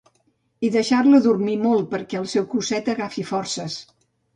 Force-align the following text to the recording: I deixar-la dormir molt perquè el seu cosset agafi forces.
I 0.67 0.71
deixar-la 0.75 1.21
dormir 1.27 1.59
molt 1.67 1.95
perquè 1.95 2.21
el 2.23 2.29
seu 2.35 2.51
cosset 2.59 2.95
agafi 2.99 3.31
forces. 3.35 3.83